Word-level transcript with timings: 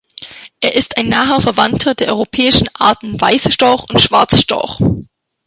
Er 0.61 0.73
ist 0.73 0.97
ein 0.97 1.09
naher 1.09 1.41
Verwandter 1.41 1.93
der 1.93 2.07
europäischen 2.07 2.67
Arten 2.73 3.21
Weißstorch 3.21 3.87
und 3.87 4.01
Schwarzstorch. 4.01 4.81